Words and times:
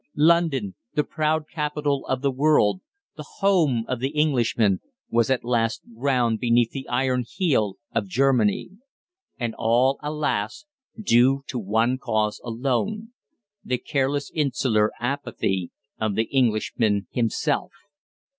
London 0.17 0.73
the 0.95 1.03
proud 1.03 1.45
capital 1.47 2.07
of 2.07 2.23
the 2.23 2.31
world, 2.31 2.81
the 3.17 3.25
"home" 3.37 3.85
of 3.87 3.99
the 3.99 4.09
Englishman 4.09 4.79
was 5.11 5.29
at 5.29 5.43
last 5.45 5.83
ground 5.95 6.39
beneath 6.39 6.71
the 6.71 6.87
iron 6.89 7.23
heel 7.29 7.75
of 7.93 8.07
Germany! 8.07 8.71
And 9.37 9.53
all, 9.59 9.99
alas! 10.01 10.65
due 10.99 11.43
to 11.45 11.59
one 11.59 11.99
cause 11.99 12.41
alone 12.43 13.09
the 13.63 13.77
careless 13.77 14.31
insular 14.33 14.89
apathy 14.99 15.69
of 15.99 16.15
the 16.15 16.23
Englishman 16.23 17.05
himself! 17.11 17.71